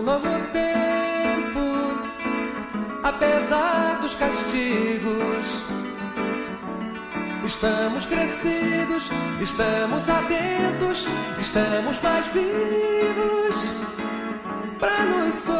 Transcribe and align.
um 0.00 0.02
novo 0.02 0.28
tempo, 0.50 1.60
apesar 3.02 3.98
dos 4.00 4.14
castigos. 4.14 5.62
Estamos 7.44 8.06
crescidos, 8.06 9.10
estamos 9.42 10.08
atentos, 10.08 11.06
estamos 11.38 12.00
mais 12.00 12.26
vivos 12.28 13.72
para 14.78 15.04
nos 15.04 15.34
sorrir. 15.34 15.59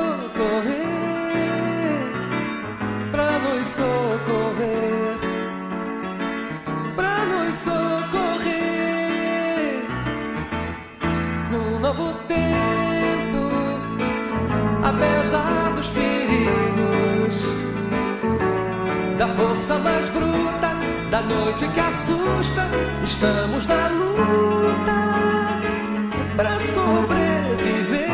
força 19.41 19.79
mais 19.79 20.09
bruta 20.11 20.71
da 21.11 21.23
noite 21.23 21.67
que 21.69 21.80
assusta. 21.80 22.69
Estamos 23.03 23.66
na 23.66 23.89
luta 23.89 24.99
pra 26.37 26.61
sobreviver, 26.75 28.11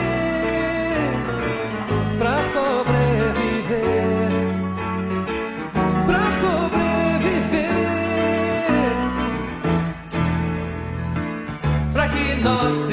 pra 2.18 2.36
sobreviver, 2.54 4.30
pra 6.06 6.24
sobreviver, 6.42 7.66
pra 11.92 12.08
que 12.08 12.40
nós 12.42 12.85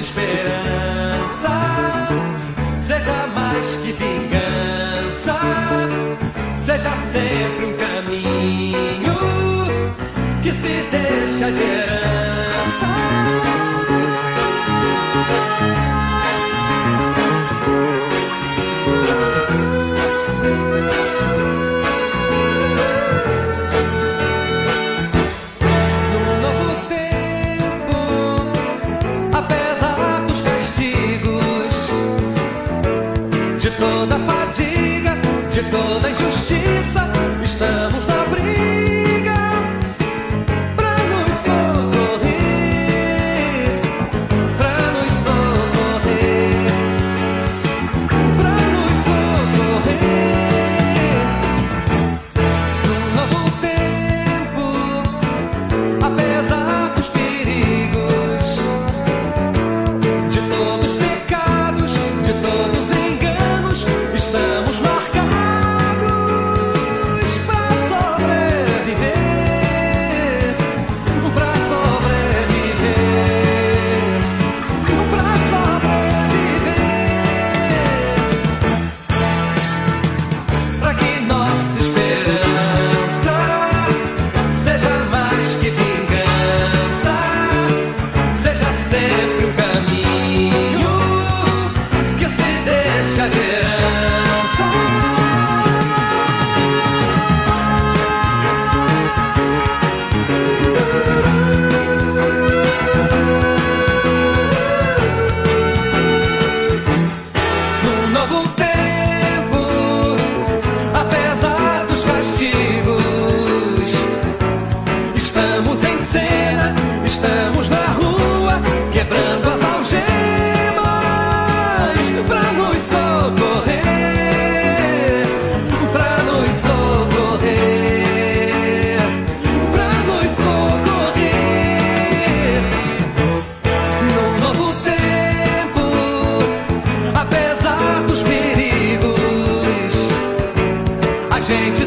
gente. 141.46 141.83